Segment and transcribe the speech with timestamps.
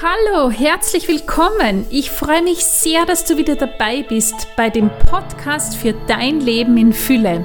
[0.00, 1.84] Hallo, herzlich willkommen.
[1.90, 6.76] Ich freue mich sehr, dass du wieder dabei bist bei dem Podcast für dein Leben
[6.76, 7.44] in Fülle.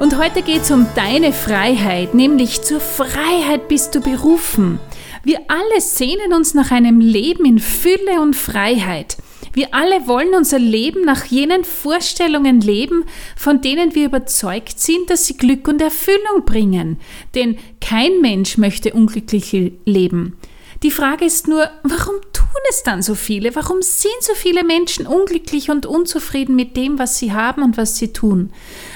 [0.00, 4.80] Und heute geht es um deine Freiheit, nämlich zur Freiheit bist du berufen.
[5.22, 9.16] Wir alle sehnen uns nach einem Leben in Fülle und Freiheit.
[9.52, 13.04] Wir alle wollen unser Leben nach jenen Vorstellungen leben,
[13.36, 16.98] von denen wir überzeugt sind, dass sie Glück und Erfüllung bringen.
[17.34, 19.52] Denn kein Mensch möchte unglücklich
[19.84, 20.36] leben.
[20.82, 23.54] Die Frage ist nur, warum tun es dann so viele?
[23.54, 27.98] Warum sind so viele Menschen unglücklich und unzufrieden mit dem, was sie haben und was
[27.98, 28.50] sie tun?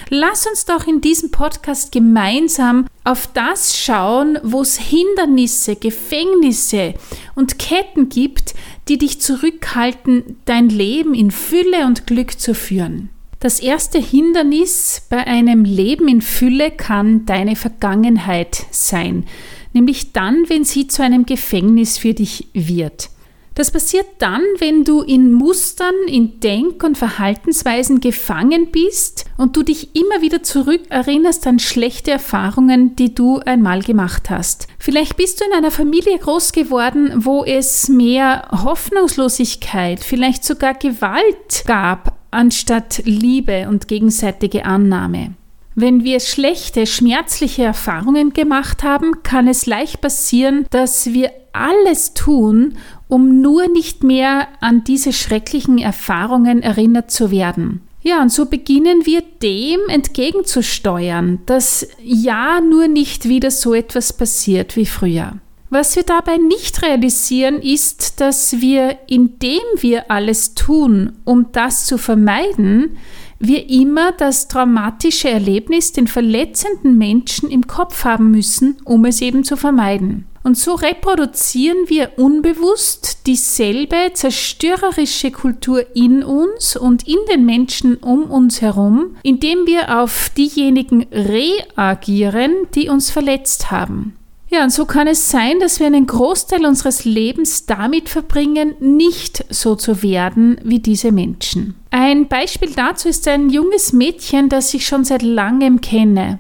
[0.09, 6.95] Lass uns doch in diesem Podcast gemeinsam auf das schauen, wo es Hindernisse, Gefängnisse
[7.35, 8.55] und Ketten gibt,
[8.89, 13.11] die dich zurückhalten, dein Leben in Fülle und Glück zu führen.
[13.41, 19.27] Das erste Hindernis bei einem Leben in Fülle kann deine Vergangenheit sein
[19.75, 23.11] nämlich dann, wenn sie zu einem Gefängnis für dich wird.
[23.55, 29.63] Das passiert dann, wenn du in Mustern, in Denk- und Verhaltensweisen gefangen bist und du
[29.63, 34.67] dich immer wieder zurückerinnerst an schlechte Erfahrungen, die du einmal gemacht hast.
[34.81, 41.65] Vielleicht bist du in einer Familie groß geworden, wo es mehr Hoffnungslosigkeit, vielleicht sogar Gewalt
[41.65, 45.35] gab, anstatt Liebe und gegenseitige Annahme.
[45.75, 52.75] Wenn wir schlechte, schmerzliche Erfahrungen gemacht haben, kann es leicht passieren, dass wir alles tun,
[53.09, 57.81] um nur nicht mehr an diese schrecklichen Erfahrungen erinnert zu werden.
[58.03, 64.77] Ja, und so beginnen wir dem entgegenzusteuern, dass ja nur nicht wieder so etwas passiert
[64.77, 65.39] wie früher.
[65.77, 71.99] Was wir dabei nicht realisieren, ist, dass wir, indem wir alles tun, um das zu
[71.99, 72.97] vermeiden,
[73.41, 79.43] wir immer das traumatische Erlebnis, den verletzenden Menschen im Kopf haben müssen, um es eben
[79.43, 80.27] zu vermeiden.
[80.45, 88.31] Und so reproduzieren wir unbewusst dieselbe zerstörerische Kultur in uns und in den Menschen um
[88.31, 94.15] uns herum, indem wir auf diejenigen reagieren, die uns verletzt haben.
[94.55, 99.45] Ja, und so kann es sein, dass wir einen Großteil unseres Lebens damit verbringen, nicht
[99.51, 101.75] so zu werden wie diese Menschen.
[101.91, 106.39] Ein Beispiel dazu ist ein junges Mädchen, das ich schon seit langem kenne.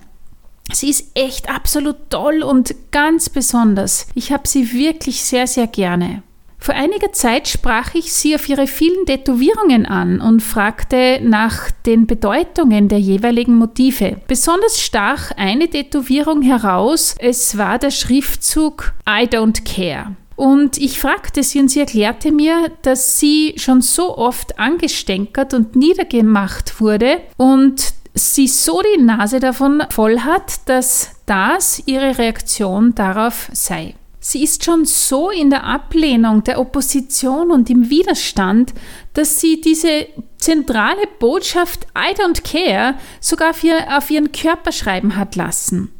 [0.72, 4.06] Sie ist echt absolut toll und ganz besonders.
[4.14, 6.22] Ich habe sie wirklich sehr, sehr gerne.
[6.64, 12.06] Vor einiger Zeit sprach ich sie auf ihre vielen Tätowierungen an und fragte nach den
[12.06, 14.16] Bedeutungen der jeweiligen Motive.
[14.26, 17.16] Besonders stach eine Tätowierung heraus.
[17.18, 20.16] Es war der Schriftzug I don't care.
[20.36, 25.76] Und ich fragte sie und sie erklärte mir, dass sie schon so oft angestänkert und
[25.76, 33.50] niedergemacht wurde und sie so die Nase davon voll hat, dass das ihre Reaktion darauf
[33.52, 33.96] sei.
[34.26, 38.72] Sie ist schon so in der Ablehnung der Opposition und im Widerstand,
[39.12, 40.06] dass sie diese
[40.38, 45.92] zentrale Botschaft I don't care sogar auf ihren Körper schreiben hat lassen.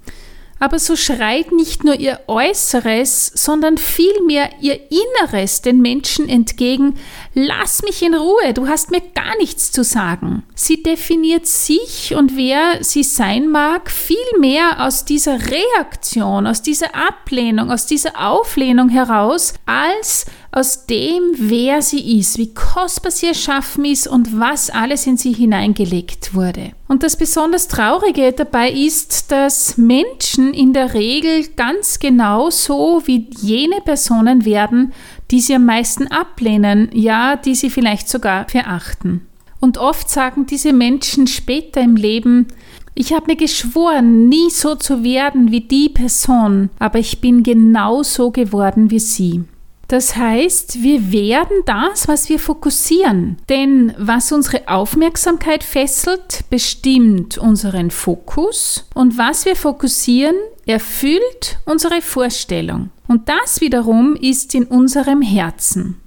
[0.64, 6.94] Aber so schreit nicht nur ihr Äußeres, sondern vielmehr ihr Inneres den Menschen entgegen,
[7.34, 10.42] lass mich in Ruhe, du hast mir gar nichts zu sagen.
[10.54, 17.70] Sie definiert sich und wer sie sein mag, vielmehr aus dieser Reaktion, aus dieser Ablehnung,
[17.70, 24.06] aus dieser Auflehnung heraus, als aus dem, wer sie ist, wie kostbar sie erschaffen ist
[24.06, 26.70] und was alles in sie hineingelegt wurde.
[26.86, 33.26] Und das besonders Traurige dabei ist, dass Menschen in der Regel ganz genau so wie
[33.36, 34.92] jene Personen werden,
[35.32, 39.26] die sie am meisten ablehnen, ja, die sie vielleicht sogar verachten.
[39.58, 42.46] Und oft sagen diese Menschen später im Leben,
[42.94, 48.04] ich habe mir geschworen, nie so zu werden wie die Person, aber ich bin genau
[48.04, 49.42] so geworden wie sie.
[49.88, 53.36] Das heißt, wir werden das, was wir fokussieren.
[53.48, 60.36] Denn was unsere Aufmerksamkeit fesselt, bestimmt unseren Fokus und was wir fokussieren,
[60.66, 62.90] erfüllt unsere Vorstellung.
[63.06, 66.00] Und das wiederum ist in unserem Herzen.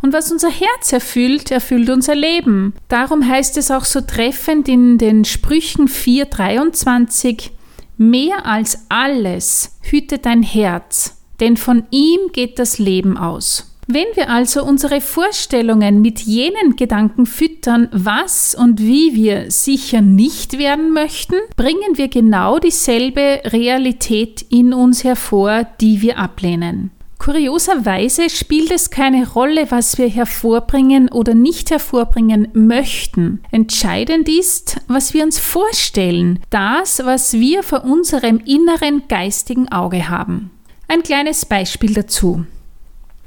[0.00, 2.74] Und was unser Herz erfüllt, erfüllt unser Leben.
[2.88, 7.50] Darum heißt es auch so treffend in den Sprüchen 4.23,
[7.96, 13.76] mehr als alles hüte dein Herz, denn von ihm geht das Leben aus.
[13.88, 20.58] Wenn wir also unsere Vorstellungen mit jenen Gedanken füttern, was und wie wir sicher nicht
[20.58, 26.90] werden möchten, bringen wir genau dieselbe Realität in uns hervor, die wir ablehnen.
[27.18, 33.40] Kurioserweise spielt es keine Rolle, was wir hervorbringen oder nicht hervorbringen möchten.
[33.52, 40.50] Entscheidend ist, was wir uns vorstellen, das, was wir vor unserem inneren geistigen Auge haben.
[40.88, 42.46] Ein kleines Beispiel dazu.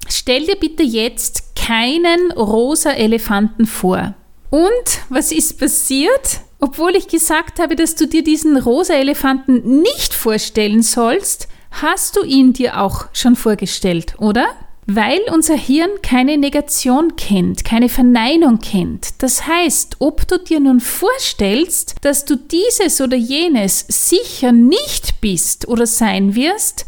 [0.07, 4.15] Stell dir bitte jetzt keinen rosa Elefanten vor.
[4.49, 6.41] Und was ist passiert?
[6.59, 12.23] Obwohl ich gesagt habe, dass du dir diesen rosa Elefanten nicht vorstellen sollst, hast du
[12.23, 14.47] ihn dir auch schon vorgestellt, oder?
[14.87, 19.21] Weil unser Hirn keine Negation kennt, keine Verneinung kennt.
[19.21, 25.67] Das heißt, ob du dir nun vorstellst, dass du dieses oder jenes sicher nicht bist
[25.67, 26.87] oder sein wirst,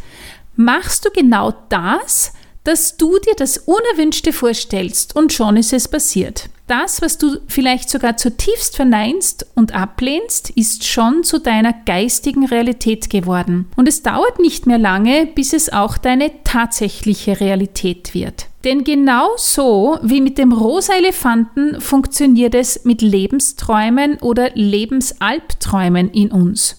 [0.55, 2.33] machst du genau das,
[2.63, 6.49] dass du dir das Unerwünschte vorstellst und schon ist es passiert.
[6.67, 13.09] Das, was du vielleicht sogar zutiefst verneinst und ablehnst, ist schon zu deiner geistigen Realität
[13.09, 13.69] geworden.
[13.75, 18.45] Und es dauert nicht mehr lange, bis es auch deine tatsächliche Realität wird.
[18.63, 26.31] Denn genau so wie mit dem rosa Elefanten funktioniert es mit Lebensträumen oder Lebensalbträumen in
[26.31, 26.77] uns.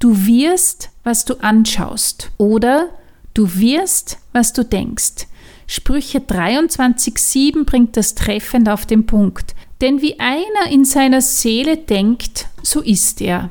[0.00, 2.90] Du wirst, was du anschaust oder
[3.34, 5.26] Du wirst, was du denkst.
[5.66, 9.54] Sprüche 23.7 bringt das treffend auf den Punkt.
[9.80, 13.50] Denn wie einer in seiner Seele denkt, so ist er.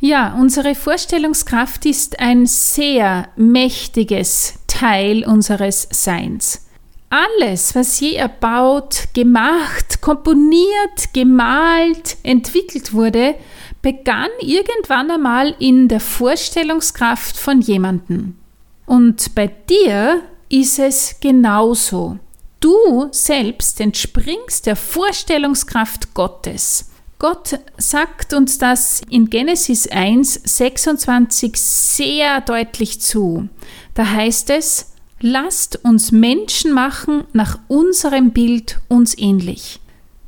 [0.00, 6.66] Ja, unsere Vorstellungskraft ist ein sehr mächtiges Teil unseres Seins.
[7.10, 13.34] Alles, was je erbaut, gemacht, komponiert, gemalt, entwickelt wurde,
[13.82, 18.38] begann irgendwann einmal in der Vorstellungskraft von jemandem.
[18.86, 22.18] Und bei dir ist es genauso.
[22.60, 26.90] Du selbst entspringst der Vorstellungskraft Gottes.
[27.18, 33.48] Gott sagt uns das in Genesis 1, 26 sehr deutlich zu.
[33.94, 39.80] Da heißt es, lasst uns Menschen machen nach unserem Bild uns ähnlich.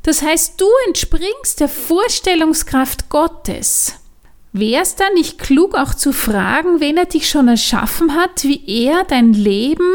[0.02, 3.94] Das heißt, du entspringst der Vorstellungskraft Gottes.
[4.56, 8.62] Wäre es da nicht klug, auch zu fragen, wen er dich schon erschaffen hat, wie
[8.86, 9.90] er dein Leben,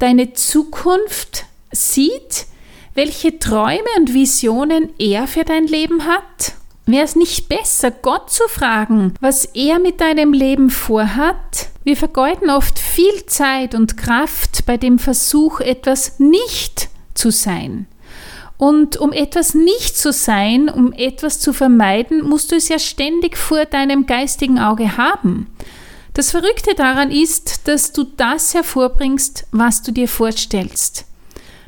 [0.00, 2.46] deine Zukunft sieht,
[2.94, 6.54] welche Träume und Visionen er für dein Leben hat?
[6.84, 11.68] Wäre es nicht besser, Gott zu fragen, was er mit deinem Leben vorhat?
[11.84, 17.86] Wir vergeuden oft viel Zeit und Kraft bei dem Versuch, etwas nicht zu sein.
[18.62, 23.36] Und um etwas nicht zu sein, um etwas zu vermeiden, musst du es ja ständig
[23.36, 25.48] vor deinem geistigen Auge haben.
[26.14, 31.06] Das Verrückte daran ist, dass du das hervorbringst, was du dir vorstellst.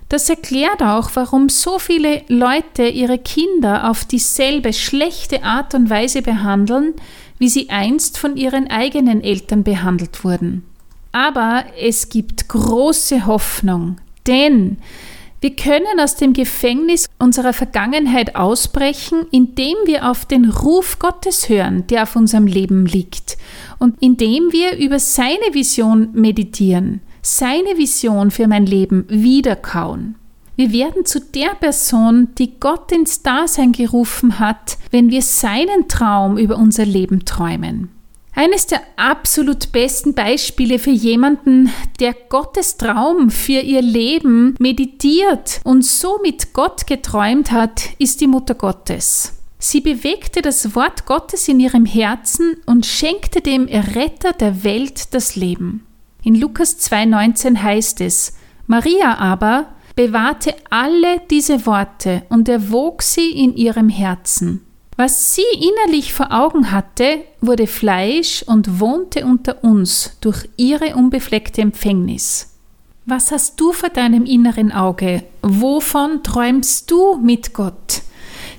[0.08, 6.22] Das erklärt auch, warum so viele Leute ihre Kinder auf dieselbe schlechte Art und Weise
[6.22, 6.94] behandeln,
[7.40, 10.62] wie sie einst von ihren eigenen Eltern behandelt wurden.
[11.10, 13.96] Aber es gibt große Hoffnung,
[14.28, 14.78] denn
[15.40, 21.86] wir können aus dem Gefängnis unserer Vergangenheit ausbrechen, indem wir auf den Ruf Gottes hören,
[21.88, 23.36] der auf unserem Leben liegt,
[23.78, 30.14] und indem wir über seine Vision meditieren, seine Vision für mein Leben wiederkauen.
[30.56, 36.38] Wir werden zu der Person, die Gott ins Dasein gerufen hat, wenn wir seinen Traum
[36.38, 37.90] über unser Leben träumen.
[38.36, 41.70] Eines der absolut besten Beispiele für jemanden,
[42.00, 48.26] der Gottes Traum für ihr Leben meditiert und so mit Gott geträumt hat, ist die
[48.26, 49.34] Mutter Gottes.
[49.60, 55.36] Sie bewegte das Wort Gottes in ihrem Herzen und schenkte dem Erretter der Welt das
[55.36, 55.86] Leben.
[56.24, 58.34] In Lukas 2,19 heißt es:
[58.66, 64.66] Maria aber bewahrte alle diese Worte und erwog sie in ihrem Herzen.
[64.96, 71.62] Was sie innerlich vor Augen hatte, wurde Fleisch und wohnte unter uns durch ihre unbefleckte
[71.62, 72.54] Empfängnis.
[73.04, 75.24] Was hast du vor deinem inneren Auge?
[75.42, 78.02] Wovon träumst du mit Gott?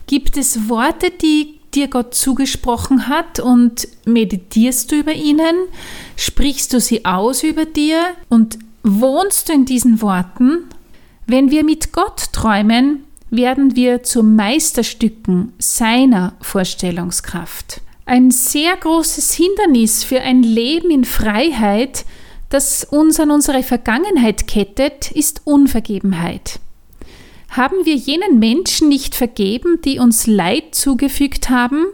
[0.08, 5.56] Gibt es Worte, die dir Gott zugesprochen hat und meditierst du über ihnen?
[6.16, 10.66] Sprichst du sie aus über dir und wohnst du in diesen Worten?
[11.28, 17.82] Wenn wir mit Gott träumen, werden wir zu Meisterstücken seiner Vorstellungskraft.
[18.06, 22.06] Ein sehr großes Hindernis für ein Leben in Freiheit,
[22.50, 26.60] das uns an unsere Vergangenheit kettet, ist Unvergebenheit.
[27.50, 31.86] Haben wir jenen Menschen nicht vergeben, die uns Leid zugefügt haben,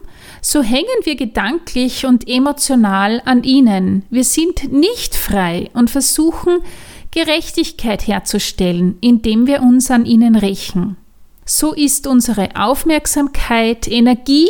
[0.41, 4.03] so hängen wir gedanklich und emotional an ihnen.
[4.09, 6.59] Wir sind nicht frei und versuchen,
[7.11, 10.97] Gerechtigkeit herzustellen, indem wir uns an ihnen rächen
[11.45, 14.47] so ist unsere Aufmerksamkeit, Energie,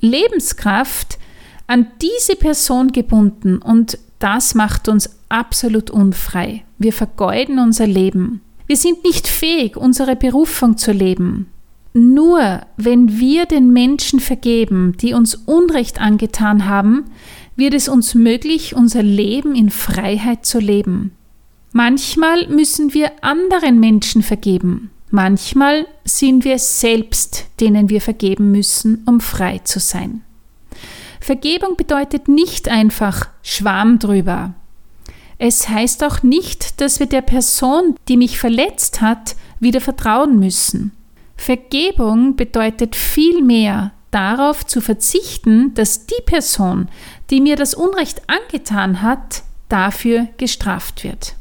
[0.00, 1.18] Lebenskraft
[1.66, 6.64] an diese Person gebunden und das macht uns absolut unfrei.
[6.78, 8.40] Wir vergeuden unser Leben.
[8.66, 11.46] Wir sind nicht fähig, unsere Berufung zu leben.
[11.94, 17.04] Nur wenn wir den Menschen vergeben, die uns Unrecht angetan haben,
[17.56, 21.12] wird es uns möglich, unser Leben in Freiheit zu leben.
[21.72, 24.90] Manchmal müssen wir anderen Menschen vergeben.
[25.14, 30.22] Manchmal sind wir selbst, denen wir vergeben müssen, um frei zu sein.
[31.20, 34.54] Vergebung bedeutet nicht einfach Schwamm drüber.
[35.36, 40.92] Es heißt auch nicht, dass wir der Person, die mich verletzt hat, wieder vertrauen müssen.
[41.36, 46.88] Vergebung bedeutet vielmehr darauf zu verzichten, dass die Person,
[47.28, 51.34] die mir das Unrecht angetan hat, dafür gestraft wird.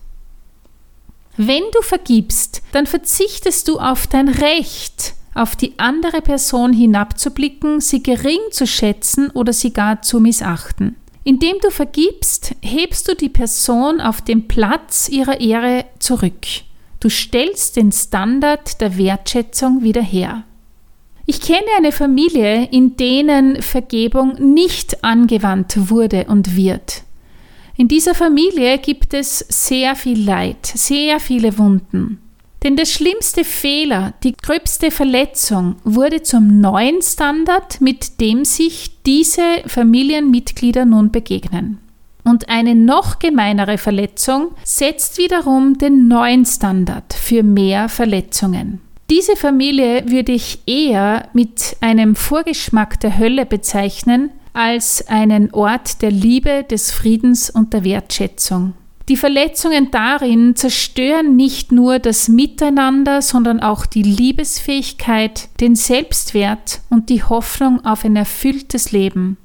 [1.43, 8.03] Wenn du vergibst, dann verzichtest du auf dein Recht, auf die andere Person hinabzublicken, sie
[8.03, 10.97] gering zu schätzen oder sie gar zu missachten.
[11.23, 16.45] Indem du vergibst, hebst du die Person auf den Platz ihrer Ehre zurück.
[16.99, 20.43] Du stellst den Standard der Wertschätzung wieder her.
[21.25, 27.01] Ich kenne eine Familie, in denen Vergebung nicht angewandt wurde und wird.
[27.81, 32.19] In dieser Familie gibt es sehr viel Leid, sehr viele Wunden.
[32.63, 39.63] Denn der schlimmste Fehler, die gröbste Verletzung wurde zum neuen Standard, mit dem sich diese
[39.65, 41.79] Familienmitglieder nun begegnen.
[42.23, 48.79] Und eine noch gemeinere Verletzung setzt wiederum den neuen Standard für mehr Verletzungen.
[49.09, 56.11] Diese Familie würde ich eher mit einem Vorgeschmack der Hölle bezeichnen, als einen Ort der
[56.11, 58.73] Liebe, des Friedens und der Wertschätzung.
[59.09, 67.09] Die Verletzungen darin zerstören nicht nur das Miteinander, sondern auch die Liebesfähigkeit, den Selbstwert und
[67.09, 69.37] die Hoffnung auf ein erfülltes Leben.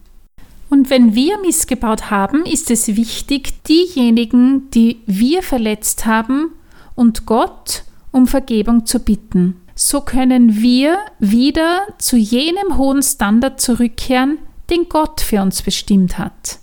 [0.68, 6.52] Und wenn wir missgebaut haben, ist es wichtig, diejenigen, die wir verletzt haben,
[6.94, 9.60] und Gott um Vergebung zu bitten.
[9.74, 14.38] So können wir wieder zu jenem hohen Standard zurückkehren,
[14.70, 16.58] den Gott für uns bestimmt hat.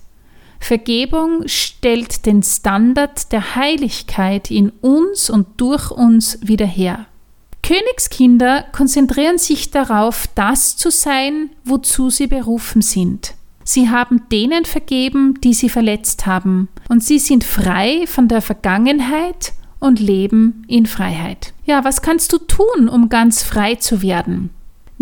[0.60, 7.06] Vergebung stellt den Standard der Heiligkeit in uns und durch uns wieder her.
[7.62, 13.34] Königskinder konzentrieren sich darauf, das zu sein, wozu sie berufen sind.
[13.64, 19.54] Sie haben denen vergeben, die sie verletzt haben, und sie sind frei von der Vergangenheit
[19.80, 21.54] und leben in Freiheit.
[21.64, 24.50] Ja, was kannst du tun, um ganz frei zu werden?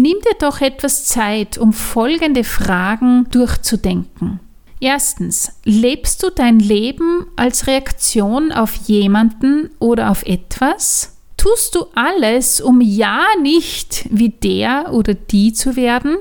[0.03, 4.41] Nimm dir doch etwas Zeit, um folgende Fragen durchzudenken.
[4.81, 11.17] Erstens, lebst du dein Leben als Reaktion auf jemanden oder auf etwas?
[11.37, 16.17] Tust du alles, um ja nicht wie der oder die zu werden?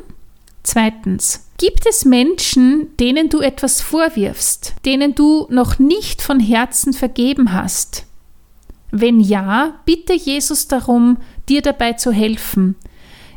[0.61, 7.51] Zweitens, gibt es Menschen, denen du etwas vorwirfst, denen du noch nicht von Herzen vergeben
[7.51, 8.05] hast?
[8.91, 11.17] Wenn ja, bitte Jesus darum,
[11.49, 12.75] dir dabei zu helfen,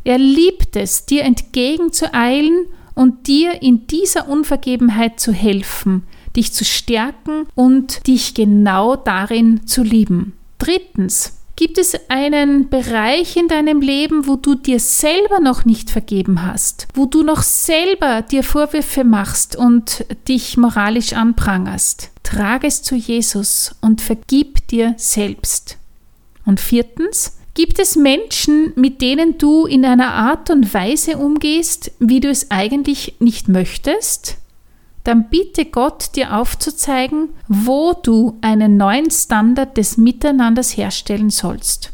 [0.05, 6.05] er liebt es, dir entgegenzueilen und dir in dieser Unvergebenheit zu helfen,
[6.37, 10.35] dich zu stärken und dich genau darin zu lieben.
[10.59, 16.43] Drittens, gibt es einen Bereich in deinem Leben, wo du dir selber noch nicht vergeben
[16.43, 22.11] hast, wo du noch selber dir Vorwürfe machst und dich moralisch anprangerst?
[22.23, 25.79] Trage es zu Jesus und vergib dir selbst.
[26.45, 32.19] Und viertens, Gibt es Menschen, mit denen du in einer Art und Weise umgehst, wie
[32.19, 34.39] du es eigentlich nicht möchtest?
[35.05, 41.93] Dann bitte Gott dir aufzuzeigen, wo du einen neuen Standard des Miteinanders herstellen sollst.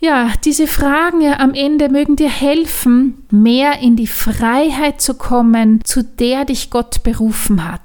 [0.00, 6.04] Ja, diese Fragen am Ende mögen dir helfen, mehr in die Freiheit zu kommen, zu
[6.04, 7.80] der dich Gott berufen hat.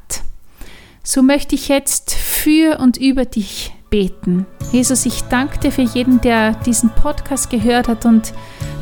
[1.02, 4.46] So möchte ich jetzt für und über dich beten.
[4.72, 8.34] Jesus, ich danke dir für jeden, der diesen Podcast gehört hat und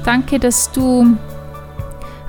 [0.03, 1.17] danke, dass du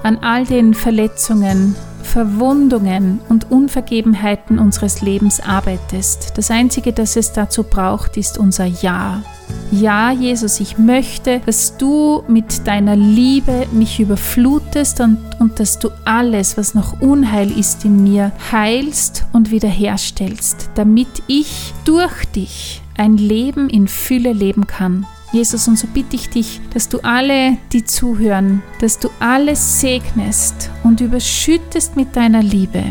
[0.02, 6.38] an all den Verletzungen, Verwundungen und Unvergebenheiten unseres Lebens arbeitest.
[6.38, 9.22] Das Einzige, das es dazu braucht, ist unser Ja.
[9.70, 15.90] Ja, Jesus, ich möchte, dass du mit deiner Liebe mich überflutest und, und dass du
[16.06, 23.18] alles, was noch Unheil ist in mir, heilst und wiederherstellst, damit ich durch dich ein
[23.18, 25.06] Leben in Fülle leben kann.
[25.32, 30.70] Jesus, und so bitte ich dich, dass du alle, die zuhören, dass du alles segnest
[30.82, 32.82] und überschüttest mit deiner Liebe.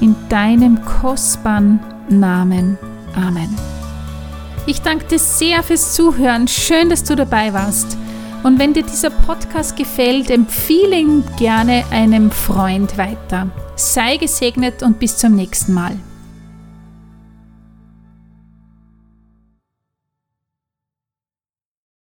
[0.00, 2.78] In deinem kostbaren Namen.
[3.14, 3.75] Amen.
[4.68, 6.48] Ich danke dir sehr fürs Zuhören.
[6.48, 7.96] Schön, dass du dabei warst.
[8.42, 13.48] Und wenn dir dieser Podcast gefällt, empfehle ihn gerne einem Freund weiter.
[13.76, 15.96] Sei gesegnet und bis zum nächsten Mal.